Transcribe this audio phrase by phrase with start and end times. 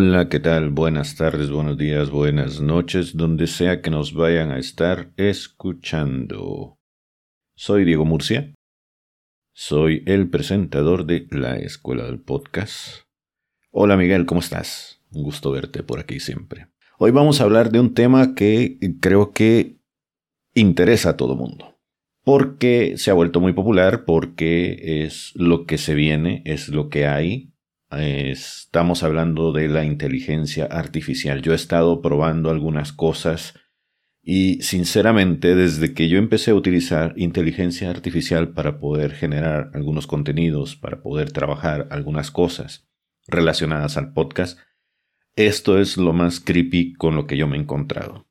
[0.00, 0.70] Hola, ¿qué tal?
[0.70, 6.78] Buenas tardes, buenos días, buenas noches, donde sea que nos vayan a estar escuchando.
[7.56, 8.54] Soy Diego Murcia.
[9.52, 13.06] Soy el presentador de la Escuela del Podcast.
[13.72, 15.02] Hola Miguel, ¿cómo estás?
[15.10, 16.68] Un gusto verte por aquí siempre.
[16.98, 19.80] Hoy vamos a hablar de un tema que creo que
[20.54, 21.76] interesa a todo mundo.
[22.22, 27.08] Porque se ha vuelto muy popular, porque es lo que se viene, es lo que
[27.08, 27.52] hay,
[27.90, 31.42] estamos hablando de la inteligencia artificial.
[31.42, 33.54] Yo he estado probando algunas cosas
[34.22, 40.76] y sinceramente desde que yo empecé a utilizar inteligencia artificial para poder generar algunos contenidos,
[40.76, 42.86] para poder trabajar algunas cosas
[43.26, 44.58] relacionadas al podcast,
[45.34, 48.26] esto es lo más creepy con lo que yo me he encontrado.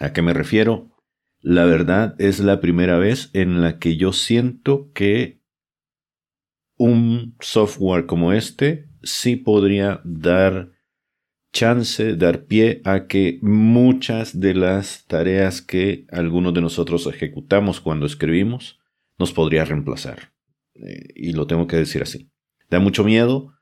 [0.00, 0.90] ¿A qué me refiero?
[1.40, 5.37] La verdad es la primera vez en la que yo siento que
[6.78, 10.70] un software como este sí podría dar
[11.52, 18.06] chance, dar pie a que muchas de las tareas que algunos de nosotros ejecutamos cuando
[18.06, 18.78] escribimos
[19.18, 20.32] nos podría reemplazar.
[20.74, 22.30] Eh, y lo tengo que decir así.
[22.70, 23.54] Da mucho miedo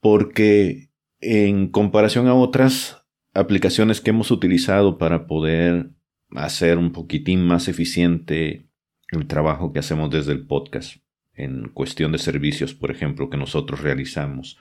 [0.00, 0.90] porque
[1.20, 5.90] en comparación a otras aplicaciones que hemos utilizado para poder
[6.30, 8.68] hacer un poquitín más eficiente
[9.10, 10.96] el trabajo que hacemos desde el podcast,
[11.34, 14.58] en cuestión de servicios, por ejemplo, que nosotros realizamos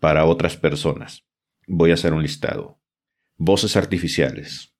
[0.00, 1.24] para otras personas.
[1.66, 2.80] Voy a hacer un listado.
[3.36, 4.74] Voces artificiales.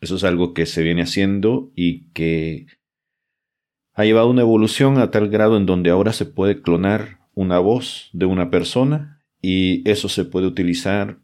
[0.00, 2.66] Eso es algo que se viene haciendo y que
[3.94, 8.10] ha llevado una evolución a tal grado en donde ahora se puede clonar una voz
[8.12, 11.20] de una persona y eso se puede utilizar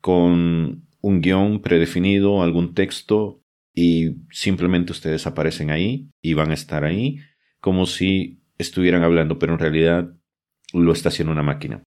[0.00, 3.42] con un guion predefinido, algún texto
[3.74, 7.18] y simplemente ustedes aparecen ahí y van a estar ahí
[7.62, 10.12] como si estuvieran hablando, pero en realidad
[10.74, 11.84] lo está haciendo una máquina.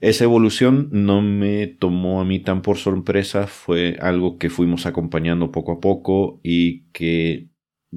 [0.00, 5.50] Esa evolución no me tomó a mí tan por sorpresa, fue algo que fuimos acompañando
[5.50, 7.50] poco a poco y que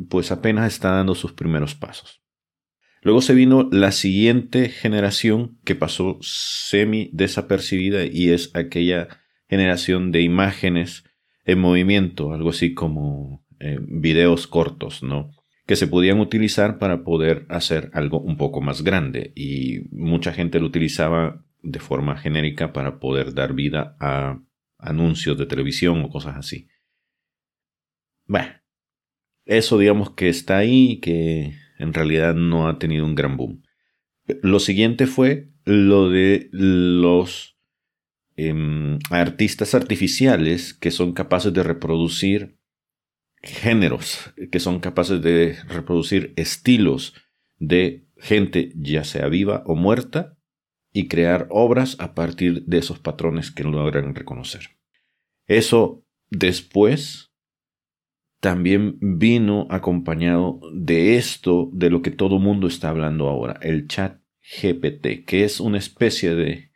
[0.09, 2.23] pues apenas está dando sus primeros pasos.
[3.03, 9.09] Luego se vino la siguiente generación que pasó semi desapercibida y es aquella
[9.47, 11.03] generación de imágenes
[11.45, 15.29] en movimiento, algo así como eh, videos cortos, ¿no?
[15.71, 20.59] Que se podían utilizar para poder hacer algo un poco más grande y mucha gente
[20.59, 24.43] lo utilizaba de forma genérica para poder dar vida a
[24.77, 26.67] anuncios de televisión o cosas así.
[28.25, 28.51] Bueno,
[29.45, 33.63] eso digamos que está ahí y que en realidad no ha tenido un gran boom.
[34.41, 37.57] Lo siguiente fue lo de los
[38.35, 42.59] em, artistas artificiales que son capaces de reproducir
[43.43, 47.13] géneros que son capaces de reproducir estilos
[47.57, 50.37] de gente ya sea viva o muerta
[50.93, 54.77] y crear obras a partir de esos patrones que logran reconocer.
[55.47, 57.31] Eso después
[58.39, 64.19] también vino acompañado de esto de lo que todo mundo está hablando ahora, el chat
[64.41, 66.71] GPT, que es una especie de,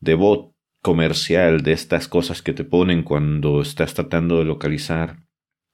[0.00, 5.26] de bot comercial de estas cosas que te ponen cuando estás tratando de localizar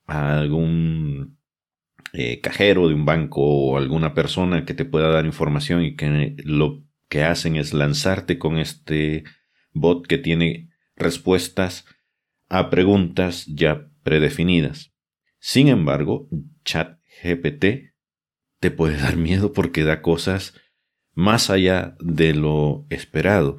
[0.09, 1.39] a algún
[2.13, 6.35] eh, cajero de un banco o alguna persona que te pueda dar información y que
[6.43, 9.25] lo que hacen es lanzarte con este
[9.73, 11.85] bot que tiene respuestas
[12.49, 14.93] a preguntas ya predefinidas.
[15.39, 16.29] Sin embargo,
[16.65, 17.93] ChatGPT
[18.61, 20.55] te puede dar miedo porque da cosas
[21.13, 23.59] más allá de lo esperado.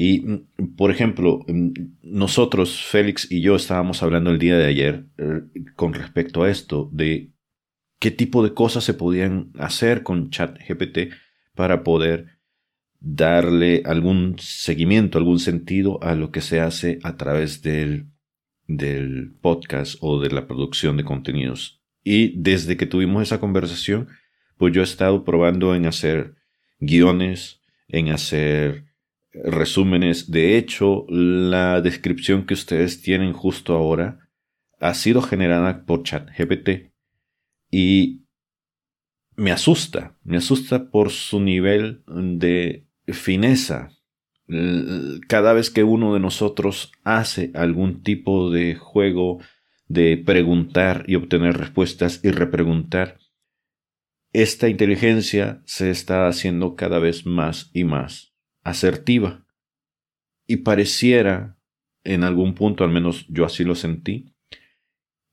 [0.00, 1.72] Y, mm, por ejemplo, mm,
[2.02, 5.40] nosotros, Félix y yo, estábamos hablando el día de ayer eh,
[5.74, 7.32] con respecto a esto, de
[7.98, 11.12] qué tipo de cosas se podían hacer con ChatGPT
[11.56, 12.38] para poder
[13.00, 18.06] darle algún seguimiento, algún sentido a lo que se hace a través del,
[18.68, 21.82] del podcast o de la producción de contenidos.
[22.04, 24.06] Y desde que tuvimos esa conversación,
[24.58, 26.36] pues yo he estado probando en hacer
[26.78, 28.87] guiones, en hacer
[29.32, 30.30] resúmenes.
[30.30, 34.28] De hecho, la descripción que ustedes tienen justo ahora
[34.80, 36.92] ha sido generada por ChatGPT
[37.70, 38.24] y
[39.36, 43.90] me asusta, me asusta por su nivel de fineza.
[45.28, 49.38] Cada vez que uno de nosotros hace algún tipo de juego
[49.86, 53.18] de preguntar y obtener respuestas y repreguntar,
[54.32, 58.27] esta inteligencia se está haciendo cada vez más y más
[58.68, 59.46] asertiva.
[60.46, 61.58] Y pareciera,
[62.04, 64.32] en algún punto, al menos yo así lo sentí,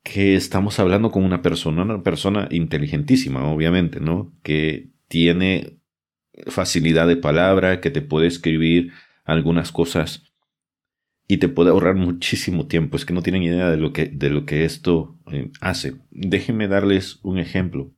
[0.03, 4.33] que estamos hablando con una persona, una persona inteligentísima, obviamente, ¿no?
[4.43, 5.79] Que tiene
[6.47, 8.91] facilidad de palabra, que te puede escribir
[9.23, 10.31] algunas cosas
[11.27, 12.97] y te puede ahorrar muchísimo tiempo.
[12.97, 15.95] Es que no tienen idea de lo que, de lo que esto eh, hace.
[16.11, 17.91] Déjenme darles un ejemplo.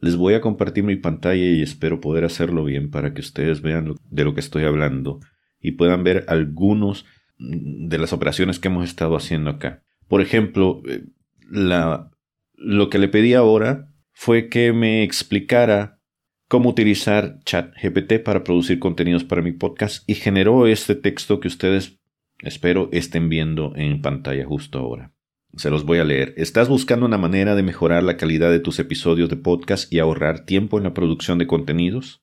[0.00, 3.94] Les voy a compartir mi pantalla y espero poder hacerlo bien para que ustedes vean
[4.10, 5.20] de lo que estoy hablando
[5.60, 7.06] y puedan ver algunos
[7.38, 9.82] de las operaciones que hemos estado haciendo acá.
[10.08, 11.04] Por ejemplo, eh,
[11.50, 12.10] la,
[12.54, 16.00] lo que le pedí ahora fue que me explicara
[16.48, 21.98] cómo utilizar ChatGPT para producir contenidos para mi podcast y generó este texto que ustedes
[22.40, 25.15] espero estén viendo en pantalla justo ahora.
[25.56, 26.34] Se los voy a leer.
[26.36, 30.44] ¿Estás buscando una manera de mejorar la calidad de tus episodios de podcast y ahorrar
[30.44, 32.22] tiempo en la producción de contenidos?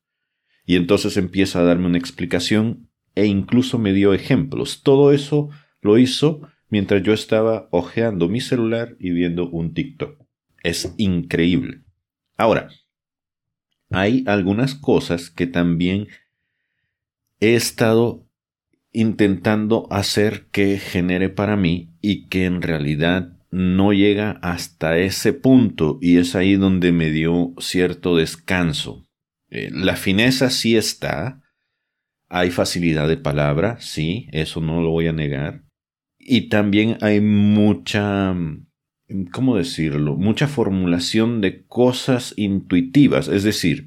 [0.68, 4.84] Y entonces empieza a darme una explicación e incluso me dio ejemplos.
[4.84, 5.50] Todo eso
[5.82, 10.24] lo hizo mientras yo estaba hojeando mi celular y viendo un TikTok.
[10.62, 11.82] Es increíble.
[12.38, 12.70] Ahora,
[13.90, 16.08] hay algunas cosas que también
[17.40, 18.28] he estado
[18.92, 25.98] intentando hacer que genere para mí y que en realidad no llega hasta ese punto
[26.02, 29.08] y es ahí donde me dio cierto descanso.
[29.50, 31.42] Eh, la fineza sí está,
[32.28, 35.64] hay facilidad de palabra, sí, eso no lo voy a negar.
[36.20, 38.36] Y también hay mucha,
[39.32, 40.18] ¿cómo decirlo?
[40.18, 43.30] Mucha formulación de cosas intuitivas.
[43.30, 43.86] Es decir,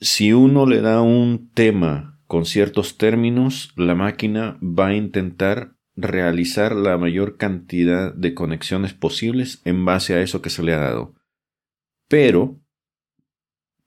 [0.00, 6.74] si uno le da un tema con ciertos términos, la máquina va a intentar realizar
[6.74, 11.14] la mayor cantidad de conexiones posibles en base a eso que se le ha dado.
[12.08, 12.60] Pero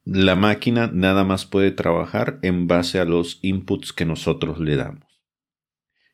[0.06, 5.04] la máquina nada más puede trabajar en base a los inputs que nosotros le damos.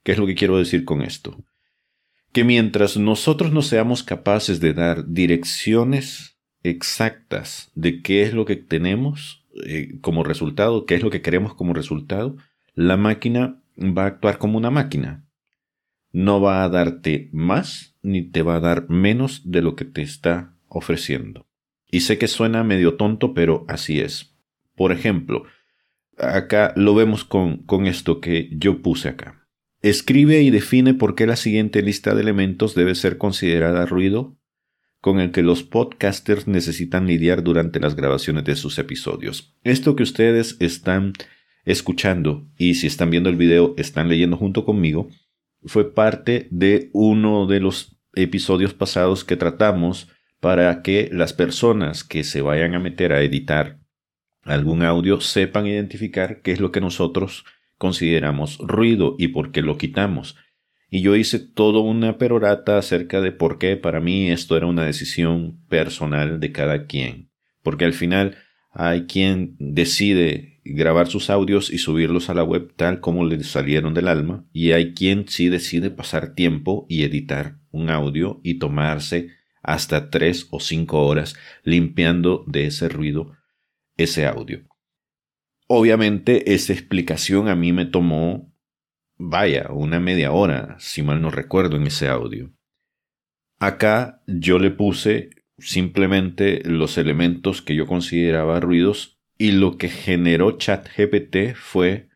[0.04, 1.38] ¿Qué es lo que quiero decir con esto?
[2.31, 8.56] Que mientras nosotros no seamos capaces de dar direcciones exactas de qué es lo que
[8.56, 12.36] tenemos, eh, como resultado, qué es lo que queremos como resultado,
[12.74, 15.24] la máquina va a actuar como una máquina.
[16.13, 20.01] No va a darte más ni te va a dar menos de lo que te
[20.01, 21.48] está ofreciendo.
[21.92, 24.36] Y sé que suena medio tonto, pero así es.
[24.75, 25.44] Por ejemplo,
[26.18, 29.48] acá lo vemos con, con esto que yo puse acá.
[29.81, 34.38] Escribe y define por qué la siguiente lista de elementos debe ser considerada ruido
[35.04, 39.54] con el que los podcasters necesitan lidiar durante las grabaciones de sus episodios.
[39.65, 41.12] Esto que ustedes están
[41.65, 45.10] escuchando y si están viendo el video están leyendo junto conmigo,
[45.65, 52.24] fue parte de uno de los episodios pasados que tratamos para que las personas que
[52.24, 53.80] se vayan a meter a editar
[54.44, 57.45] algún audio sepan identificar qué es lo que nosotros
[57.77, 60.36] consideramos ruido y por qué lo quitamos
[60.95, 64.86] y yo hice toda una perorata acerca de por qué para mí esto era una
[64.86, 67.31] decisión personal de cada quien.
[67.63, 68.38] Porque al final
[68.71, 73.94] hay quien decide grabar sus audios y subirlos a la web tal como le salieron
[73.94, 79.30] del alma, y hay quien sí decide pasar tiempo y editar un audio y tomarse
[79.62, 83.34] hasta tres o cinco horas limpiando de ese ruido
[83.98, 84.63] ese audio.
[85.67, 88.53] Obviamente esa explicación a mí me tomó
[89.17, 92.51] vaya, una media hora, si mal no recuerdo, en ese audio.
[93.60, 99.12] Acá yo le puse simplemente los elementos que yo consideraba ruidos
[99.43, 102.07] y lo que generó ChatGPT fue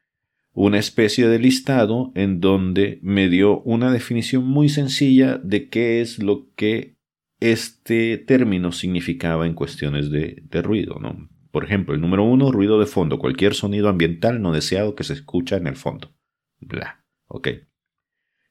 [0.54, 6.20] una especie de listado en donde me dio una definición muy sencilla de qué es
[6.20, 6.96] lo que
[7.42, 11.00] este término significaba en cuestiones de, ruido.
[11.02, 11.28] ¿no?
[11.52, 15.12] Por ejemplo, el número uno, ruido de fondo, cualquier sonido ambiental no deseado que se
[15.12, 16.16] escucha en el fondo.
[16.62, 17.04] Bla.
[17.28, 17.50] Ok.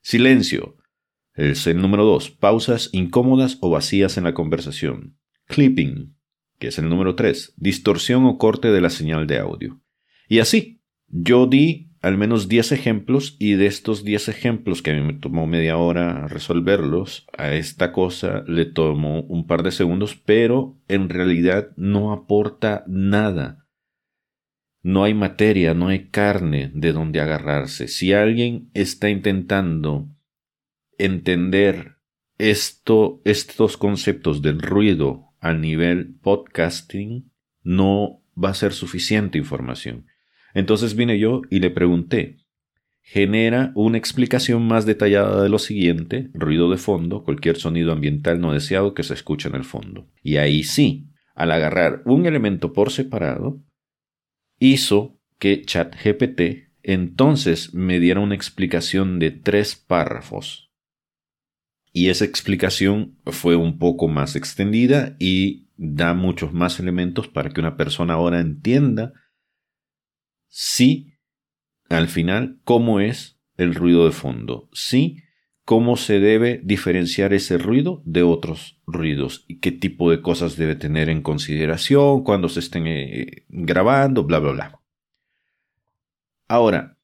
[0.02, 0.76] Silencio.
[1.32, 2.30] El número 2.
[2.32, 5.16] Pausas incómodas o vacías en la conversación.
[5.46, 6.15] Clipping,
[6.58, 7.54] que es el número 3.
[7.56, 9.80] Distorsión o corte de la señal de audio.
[10.28, 14.94] Y así, yo di al menos 10 ejemplos y de estos 10 ejemplos que a
[14.94, 20.14] mí me tomó media hora resolverlos, a esta cosa le tomó un par de segundos,
[20.14, 23.66] pero en realidad no aporta nada
[24.86, 27.88] no hay materia, no hay carne de donde agarrarse.
[27.88, 30.08] Si alguien está intentando
[30.96, 31.96] entender
[32.38, 37.30] esto, estos conceptos del ruido a nivel podcasting,
[37.62, 40.06] no va a ser suficiente información.
[40.54, 42.38] Entonces vine yo y le pregunté,
[43.02, 48.52] genera una explicación más detallada de lo siguiente, ruido de fondo, cualquier sonido ambiental no
[48.52, 50.08] deseado que se escuche en el fondo.
[50.22, 53.62] Y ahí sí, al agarrar un elemento por separado,
[54.58, 60.65] hizo que ChatGPT entonces me diera una explicación de tres párrafos.
[61.96, 67.58] Y esa explicación fue un poco más extendida y da muchos más elementos para que
[67.58, 69.14] una persona ahora entienda
[70.46, 71.14] si
[71.88, 74.68] al final cómo es el ruido de fondo.
[74.74, 75.22] Sí,
[75.64, 80.76] cómo se debe diferenciar ese ruido de otros ruidos y qué tipo de cosas debe
[80.76, 84.80] tener en consideración cuando se estén eh, grabando, bla, bla, bla.
[86.46, 86.98] Ahora,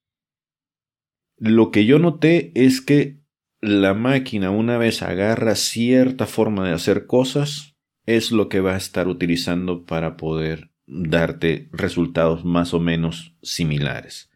[1.38, 3.21] lo que yo noté es que
[3.62, 8.76] la máquina una vez agarra cierta forma de hacer cosas, es lo que va a
[8.76, 14.30] estar utilizando para poder darte resultados más o menos similares.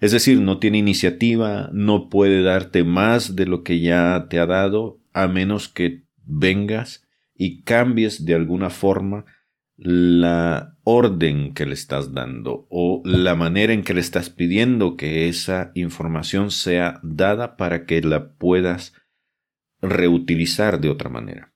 [0.00, 4.46] Es decir, no tiene iniciativa, no puede darte más de lo que ya te ha
[4.46, 9.24] dado, a menos que vengas y cambies de alguna forma
[9.76, 15.28] la orden que le estás dando o la manera en que le estás pidiendo que
[15.28, 18.94] esa información sea dada para que la puedas
[19.80, 21.52] reutilizar de otra manera.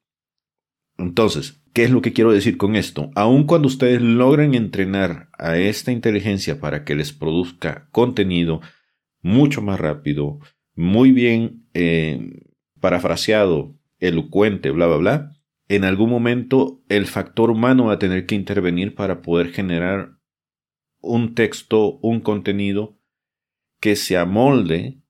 [0.98, 3.10] Entonces, ¿qué es lo que quiero decir con esto?
[3.14, 8.60] Aun cuando ustedes logren entrenar a esta inteligencia para que les produzca contenido
[9.22, 10.38] mucho más rápido,
[10.74, 12.44] muy bien eh,
[12.80, 15.35] parafraseado, elocuente, bla, bla, bla,
[15.68, 20.16] en algún momento el factor humano va a tener que intervenir para poder generar
[21.00, 22.98] un texto, un contenido
[23.80, 25.00] que se amolde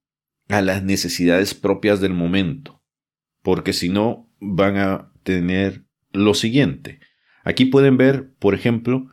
[0.48, 2.82] a las necesidades propias del momento.
[3.42, 7.00] Porque si no, van a tener lo siguiente.
[7.44, 9.06] Aquí pueden ver, por ejemplo,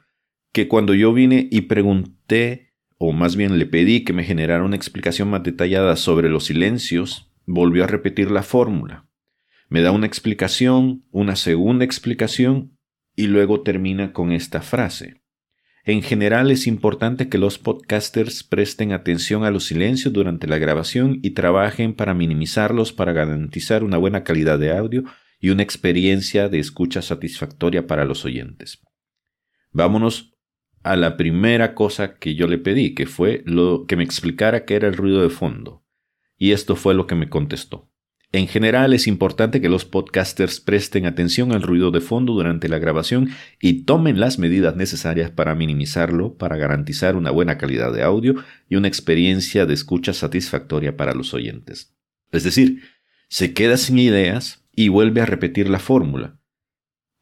[0.52, 4.76] que cuando yo vine y pregunté, o más bien le pedí que me generara una
[4.76, 9.08] explicación más detallada sobre los silencios, volvió a repetir la fórmula.
[9.74, 12.78] Me da una explicación, una segunda explicación
[13.16, 15.24] y luego termina con esta frase.
[15.84, 21.18] En general es importante que los podcasters presten atención a los silencios durante la grabación
[21.24, 25.06] y trabajen para minimizarlos para garantizar una buena calidad de audio
[25.40, 28.80] y una experiencia de escucha satisfactoria para los oyentes.
[29.72, 30.36] Vámonos
[30.84, 34.76] a la primera cosa que yo le pedí, que fue lo que me explicara qué
[34.76, 35.84] era el ruido de fondo.
[36.38, 37.90] Y esto fue lo que me contestó.
[38.36, 42.80] En general es importante que los podcasters presten atención al ruido de fondo durante la
[42.80, 43.30] grabación
[43.62, 48.34] y tomen las medidas necesarias para minimizarlo para garantizar una buena calidad de audio
[48.68, 51.94] y una experiencia de escucha satisfactoria para los oyentes.
[52.32, 52.82] Es decir,
[53.30, 56.40] se queda sin ideas y vuelve a repetir la fórmula.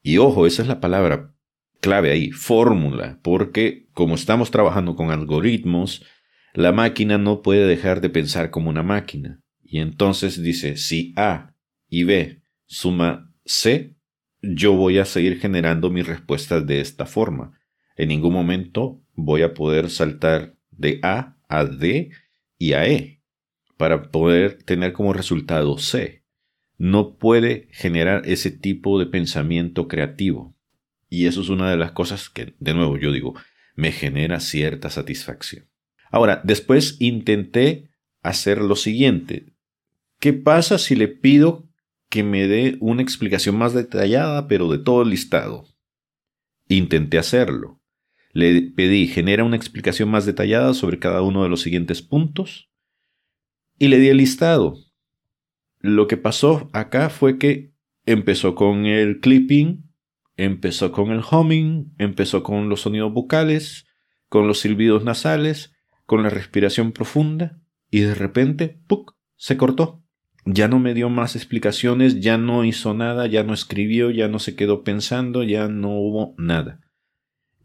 [0.02, 1.36] Y ojo, esa es la palabra
[1.82, 6.06] clave ahí, fórmula, porque como estamos trabajando con algoritmos,
[6.54, 9.41] la máquina no puede dejar de pensar como una máquina
[9.72, 11.56] y entonces dice, si A
[11.88, 13.96] y B suma C,
[14.42, 17.58] yo voy a seguir generando mis respuestas de esta forma.
[17.96, 22.12] En ningún momento voy a poder saltar de A a D
[22.58, 23.22] y a E
[23.78, 26.26] para poder tener como resultado C.
[26.78, 30.54] No puede generar ese tipo de pensamiento creativo.
[31.08, 33.36] Y eso es una de las cosas que, de nuevo, yo digo,
[33.76, 35.70] me genera cierta satisfacción.
[36.12, 37.90] Ahora, después intenté
[38.22, 39.51] hacer lo siguiente.
[40.22, 41.68] ¿Qué pasa si le pido
[42.08, 45.66] que me dé una explicación más detallada, pero de todo el listado?
[46.68, 47.82] Intenté hacerlo.
[48.32, 52.70] Le pedí genera una explicación más detallada sobre cada uno de los siguientes puntos
[53.80, 54.76] y le di el listado.
[55.80, 57.74] Lo que pasó acá fue que
[58.06, 59.92] empezó con el clipping,
[60.38, 63.88] empezó con el humming, empezó con los sonidos vocales,
[64.30, 65.74] con los silbidos nasales,
[66.06, 67.60] con la respiración profunda
[67.90, 70.02] y de repente, ¡puc!, se cortó
[70.46, 74.40] ya no me dio más explicaciones, ya no hizo nada, ya no escribió, ya no
[74.40, 76.80] se quedó pensando, ya no hubo nada.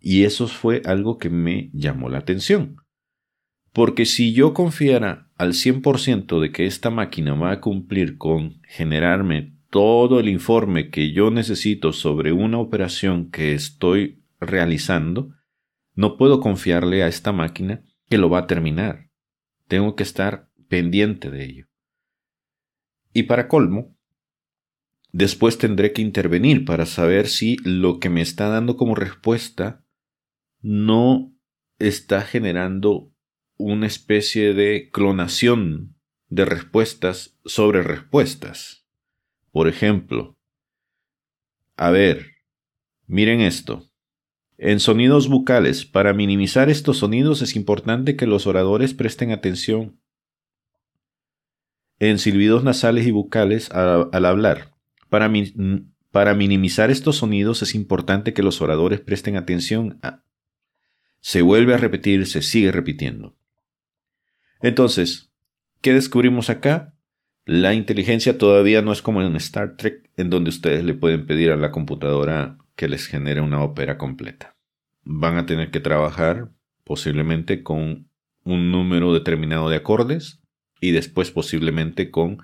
[0.01, 2.77] Y eso fue algo que me llamó la atención.
[3.73, 9.55] Porque si yo confiara al 100% de que esta máquina va a cumplir con generarme
[9.71, 15.35] todo el informe que yo necesito sobre una operación que estoy realizando,
[15.95, 19.11] no puedo confiarle a esta máquina que lo va a terminar.
[19.67, 21.67] Tengo que estar pendiente de ello.
[23.17, 23.97] Y para colmo,
[25.11, 29.83] después tendré que intervenir para saber si lo que me está dando como respuesta
[30.61, 31.35] no
[31.79, 33.11] está generando
[33.57, 35.97] una especie de clonación
[36.29, 38.87] de respuestas sobre respuestas.
[39.51, 40.37] Por ejemplo,
[41.75, 42.33] a ver,
[43.07, 43.91] miren esto.
[44.59, 49.99] En sonidos bucales, para minimizar estos sonidos es importante que los oradores presten atención
[51.99, 54.75] en silbidos nasales y bucales al, hablar.
[55.09, 55.33] Para,
[56.11, 60.23] para, minimizar estos sonidos es importante que los oradores presten atención a...
[61.21, 63.37] Se vuelve a repetir, se sigue repitiendo.
[64.61, 65.33] Entonces,
[65.81, 66.95] ¿qué descubrimos acá?
[67.45, 71.51] La inteligencia todavía no es como en Star Trek, en donde ustedes le pueden pedir
[71.51, 74.57] a la computadora que les genere una ópera completa.
[75.03, 76.51] Van a tener que trabajar
[76.85, 78.09] posiblemente con
[78.45, 80.41] un número determinado de acordes
[80.81, 82.39] y después posiblemente con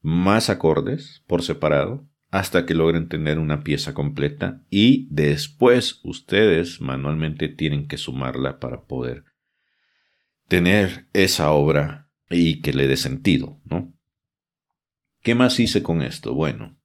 [0.00, 7.48] más acordes por separado hasta que logren tener una pieza completa y después ustedes manualmente
[7.48, 9.24] tienen que sumarla para poder
[10.46, 13.94] tener esa obra y que le dé sentido, ¿no?
[15.22, 16.34] ¿Qué más hice con esto?
[16.34, 16.78] Bueno,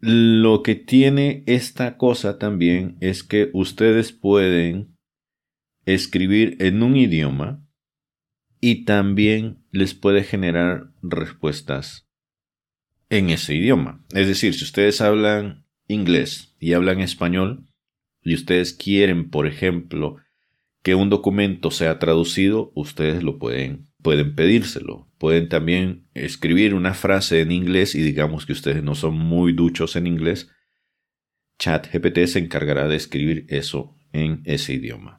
[0.00, 4.96] lo que tiene esta cosa también es que ustedes pueden
[5.84, 7.67] escribir en un idioma
[8.60, 12.08] y también les puede generar respuestas
[13.10, 14.04] en ese idioma.
[14.14, 17.66] Es decir, si ustedes hablan inglés y hablan español
[18.22, 20.16] y ustedes quieren, por ejemplo,
[20.82, 25.08] que un documento sea traducido, ustedes lo pueden, pueden pedírselo.
[25.18, 29.96] Pueden también escribir una frase en inglés y digamos que ustedes no son muy duchos
[29.96, 30.50] en inglés.
[31.58, 35.17] ChatGPT se encargará de escribir eso en ese idioma.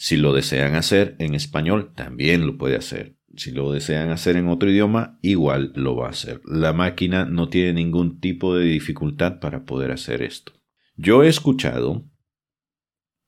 [0.00, 3.16] Si lo desean hacer en español, también lo puede hacer.
[3.36, 6.40] Si lo desean hacer en otro idioma, igual lo va a hacer.
[6.44, 10.52] La máquina no tiene ningún tipo de dificultad para poder hacer esto.
[10.96, 12.08] Yo he escuchado,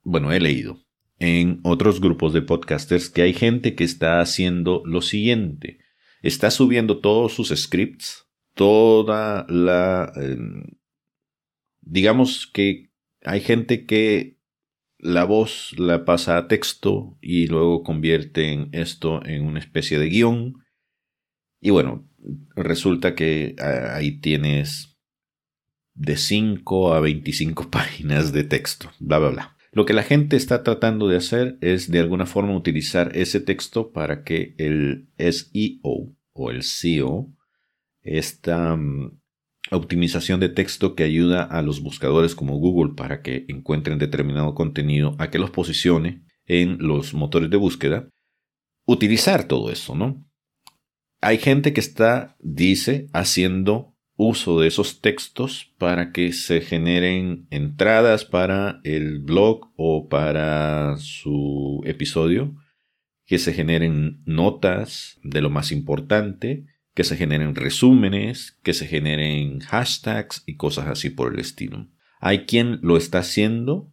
[0.05, 0.79] bueno, he leído
[1.19, 5.81] en otros grupos de podcasters que hay gente que está haciendo lo siguiente.
[6.23, 10.13] Está subiendo todos sus scripts, toda la...
[10.15, 10.67] Em,
[11.81, 12.93] digamos que
[13.25, 14.40] hay gente que
[15.03, 20.55] la voz la pasa a texto y luego convierten esto en una especie de guion.
[21.61, 22.09] Y bueno,
[22.55, 24.99] resulta que ah, ahí tienes
[25.95, 29.57] de 5 a 25 páginas de texto, bla, bla, bla.
[29.73, 33.93] Lo que la gente está tratando de hacer es de alguna forma utilizar ese texto
[33.93, 37.33] para que el SEO o el SEO,
[38.03, 39.20] esta mm,
[39.71, 45.15] optimización de texto que ayuda a los buscadores como Google para que encuentren determinado contenido,
[45.19, 48.09] a que los posicione en los motores de búsqueda,
[48.87, 50.25] utilizar todo eso, ¿no?
[51.21, 58.25] Hay gente que está, dice, haciendo uso de esos textos para que se generen entradas
[58.25, 62.55] para el blog o para su episodio,
[63.27, 69.61] que se generen notas de lo más importante, que se generen resúmenes, que se generen
[69.61, 71.89] hashtags y cosas así por el estilo.
[72.21, 73.91] Hay quien lo está haciendo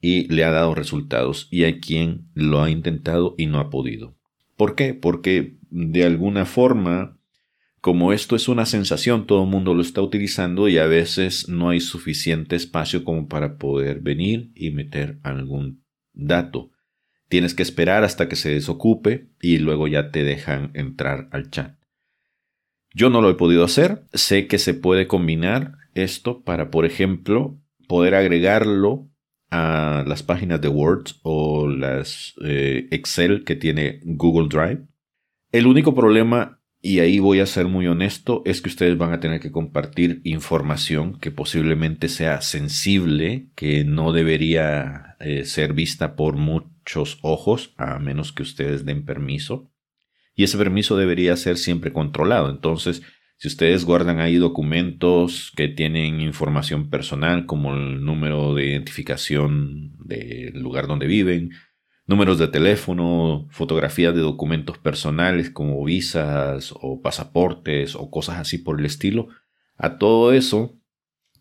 [0.00, 4.16] y le ha dado resultados y hay quien lo ha intentado y no ha podido.
[4.56, 4.94] ¿Por qué?
[4.94, 7.18] Porque de alguna forma,
[7.80, 11.70] como esto es una sensación, todo el mundo lo está utilizando y a veces no
[11.70, 16.70] hay suficiente espacio como para poder venir y meter algún dato.
[17.28, 21.77] Tienes que esperar hasta que se desocupe y luego ya te dejan entrar al chat.
[22.98, 24.02] Yo no lo he podido hacer.
[24.12, 27.56] Sé que se puede combinar esto para, por ejemplo,
[27.86, 29.08] poder agregarlo
[29.52, 34.88] a las páginas de Word o las eh, Excel que tiene Google Drive.
[35.52, 39.20] El único problema, y ahí voy a ser muy honesto, es que ustedes van a
[39.20, 46.34] tener que compartir información que posiblemente sea sensible, que no debería eh, ser vista por
[46.34, 49.70] muchos ojos, a menos que ustedes den permiso
[50.38, 52.48] y ese permiso debería ser siempre controlado.
[52.48, 53.02] Entonces,
[53.38, 60.60] si ustedes guardan ahí documentos que tienen información personal como el número de identificación del
[60.60, 61.50] lugar donde viven,
[62.06, 68.78] números de teléfono, fotografías de documentos personales como visas o pasaportes o cosas así por
[68.78, 69.26] el estilo,
[69.76, 70.78] a todo eso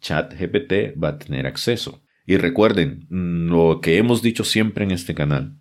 [0.01, 2.01] ChatGPT va a tener acceso.
[2.25, 5.59] Y recuerden, lo que hemos dicho siempre en este canal,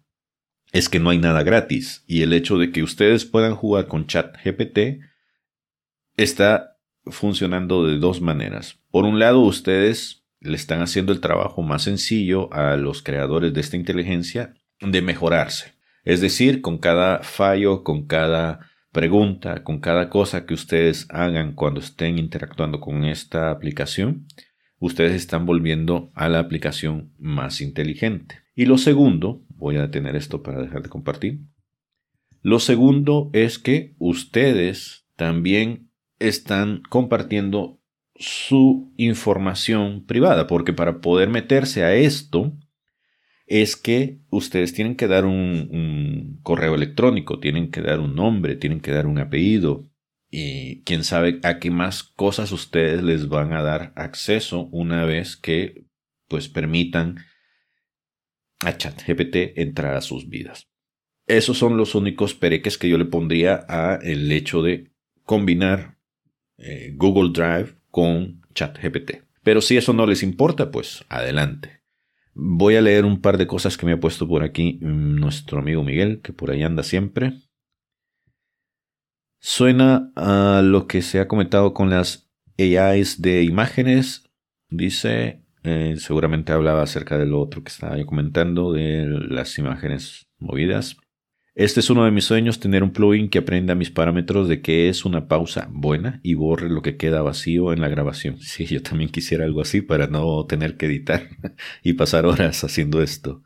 [0.72, 4.06] es que no hay nada gratis y el hecho de que ustedes puedan jugar con
[4.06, 5.00] ChatGPT
[6.16, 8.78] está funcionando de dos maneras.
[8.90, 13.60] Por un lado, ustedes le están haciendo el trabajo más sencillo a los creadores de
[13.60, 15.74] esta inteligencia de mejorarse.
[16.04, 18.60] Es decir, con cada fallo, con cada
[18.92, 24.26] pregunta, con cada cosa que ustedes hagan cuando estén interactuando con esta aplicación,
[24.78, 28.42] ustedes están volviendo a la aplicación más inteligente.
[28.54, 31.40] Y lo segundo, voy a detener esto para dejar de compartir.
[32.42, 37.80] Lo segundo es que ustedes también están compartiendo
[38.14, 42.56] su información privada, porque para poder meterse a esto
[43.46, 48.80] es que ustedes tienen que dar un, correo electrónico, tienen que dar un nombre, tienen
[48.80, 49.90] que dar un apellido
[50.30, 55.36] y quién sabe a qué más cosas ustedes les van a dar acceso una vez
[55.36, 55.86] que
[56.28, 57.16] pues permitan
[58.64, 60.68] a ChatGPT entrar a sus vidas.
[61.26, 64.92] Esos son los únicos pereques que yo le pondría a el hecho de
[65.24, 65.98] combinar
[66.58, 69.22] eh, Google Drive con ChatGPT.
[69.42, 71.82] Pero si eso no les importa, pues adelante.
[72.34, 75.82] Voy a leer un par de cosas que me ha puesto por aquí nuestro amigo
[75.82, 77.42] Miguel, que por ahí anda siempre.
[79.40, 84.30] Suena a lo que se ha comentado con las AIs de imágenes.
[84.68, 90.26] Dice, eh, seguramente hablaba acerca de lo otro que estaba yo comentando, de las imágenes
[90.38, 90.96] movidas.
[91.54, 94.90] Este es uno de mis sueños, tener un plugin que aprenda mis parámetros de qué
[94.90, 98.36] es una pausa buena y borre lo que queda vacío en la grabación.
[98.40, 101.28] Sí, yo también quisiera algo así para no tener que editar
[101.82, 103.42] y pasar horas haciendo esto.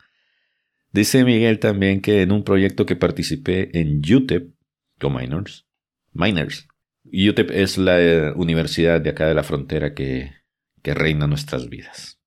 [0.92, 4.54] Dice Miguel también que en un proyecto que participé en UTEP,
[4.98, 5.66] con Miners,
[6.12, 6.66] Miners.
[7.04, 10.39] UTEP es la eh, universidad de acá de la frontera que,
[10.82, 12.20] que reina nuestras vidas.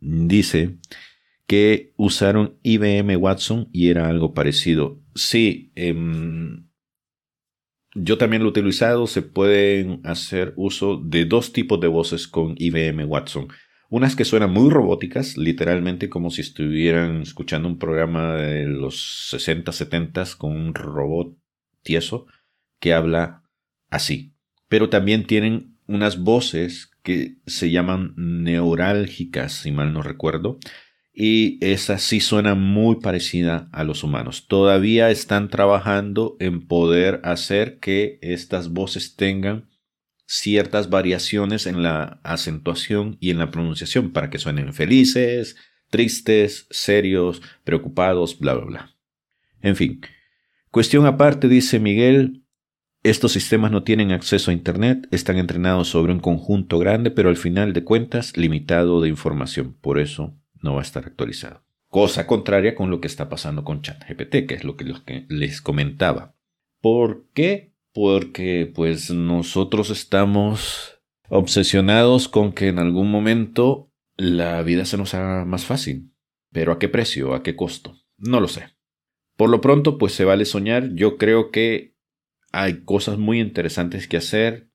[0.00, 0.78] Dice
[1.46, 5.00] que usaron IBM Watson y era algo parecido.
[5.14, 6.68] Sí, em,
[7.94, 9.06] yo también lo he utilizado.
[9.06, 13.48] Se pueden hacer uso de dos tipos de voces con IBM Watson.
[13.90, 19.70] Unas que suenan muy robóticas, literalmente como si estuvieran escuchando un programa de los 60,
[19.70, 21.36] 70 con un robot
[21.82, 22.26] tieso
[22.80, 23.42] que habla
[23.90, 24.34] así.
[24.68, 30.58] Pero también tienen unas voces que se llaman neurálgicas, si mal no recuerdo,
[31.14, 34.46] y esa sí suena muy parecida a los humanos.
[34.48, 39.68] Todavía están trabajando en poder hacer que estas voces tengan
[40.26, 45.56] ciertas variaciones en la acentuación y en la pronunciación para que suenen felices,
[45.90, 48.96] tristes, serios, preocupados, bla, bla, bla.
[49.60, 50.00] En fin,
[50.70, 52.41] cuestión aparte, dice Miguel,
[53.02, 57.36] estos sistemas no tienen acceso a Internet, están entrenados sobre un conjunto grande, pero al
[57.36, 59.76] final de cuentas limitado de información.
[59.80, 61.64] Por eso no va a estar actualizado.
[61.88, 66.36] Cosa contraria con lo que está pasando con ChatGPT, que es lo que les comentaba.
[66.80, 67.74] ¿Por qué?
[67.92, 75.44] Porque pues nosotros estamos obsesionados con que en algún momento la vida se nos haga
[75.44, 76.12] más fácil.
[76.52, 77.34] Pero ¿a qué precio?
[77.34, 77.96] ¿A qué costo?
[78.16, 78.68] No lo sé.
[79.36, 80.94] Por lo pronto, pues se vale soñar.
[80.94, 81.91] Yo creo que
[82.52, 84.68] hay cosas muy interesantes que hacer.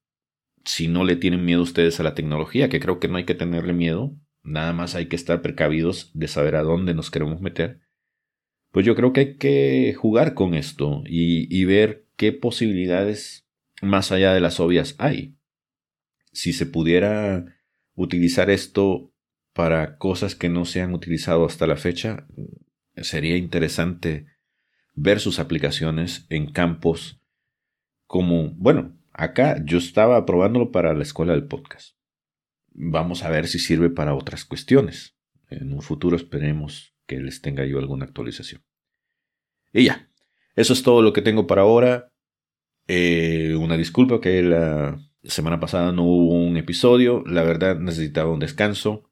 [0.65, 3.35] Si no le tienen miedo ustedes a la tecnología, que creo que no hay que
[3.35, 7.79] tenerle miedo, nada más hay que estar precavidos de saber a dónde nos queremos meter.
[8.71, 13.47] Pues yo creo que hay que jugar con esto y, y ver qué posibilidades
[13.81, 15.35] más allá de las obvias hay.
[16.33, 17.45] Si se pudiera
[17.95, 19.13] utilizar esto
[19.53, 22.27] para cosas que no se han utilizado hasta la fecha,
[22.95, 24.25] sería interesante
[24.93, 27.21] ver sus aplicaciones en campos
[28.07, 31.95] como, bueno, acá yo estaba probándolo para la escuela del podcast.
[32.69, 35.17] Vamos a ver si sirve para otras cuestiones.
[35.49, 38.63] En un futuro esperemos que les tenga yo alguna actualización.
[39.73, 40.09] Y ya,
[40.55, 42.11] eso es todo lo que tengo para ahora.
[42.87, 47.23] Eh, una disculpa que la semana pasada no hubo un episodio.
[47.25, 49.11] La verdad necesitaba un descanso.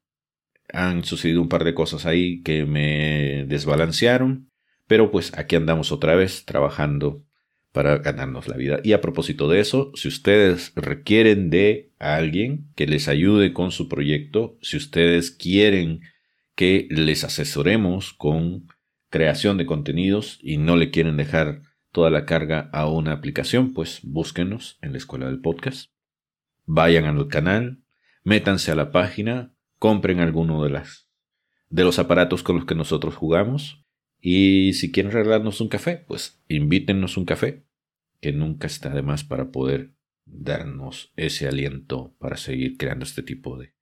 [0.73, 4.51] Han sucedido un par de cosas ahí que me desbalancearon.
[4.87, 7.24] Pero pues aquí andamos otra vez trabajando
[7.75, 8.79] para ganarnos la vida.
[8.85, 13.89] Y a propósito de eso, si ustedes requieren de alguien que les ayude con su
[13.89, 15.99] proyecto, si ustedes quieren
[16.55, 18.69] que les asesoremos con
[19.09, 23.99] creación de contenidos y no le quieren dejar toda la carga a una aplicación, pues
[24.03, 25.91] búsquenos en la escuela del podcast.
[26.65, 27.81] Vayan al canal,
[28.23, 31.09] métanse a la página, compren alguno de las
[31.69, 33.85] de los aparatos con los que nosotros jugamos
[34.21, 37.64] y si quieren regalarnos un café, pues invítennos un café,
[38.25, 39.91] que nunca está de más para poder
[40.25, 43.75] darnos ese aliento para seguir creando este tipo de,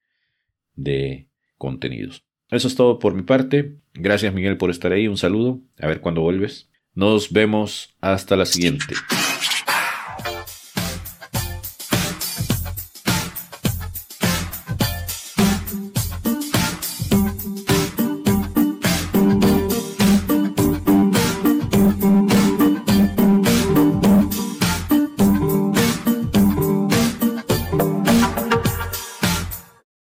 [0.74, 2.26] de contenidos.
[2.50, 3.78] Eso es todo por mi parte.
[3.94, 5.08] Gracias Miguel por estar ahí.
[5.08, 5.62] Un saludo.
[5.78, 6.68] A ver cuándo vuelves.
[6.92, 8.94] Nos vemos hasta la siguiente.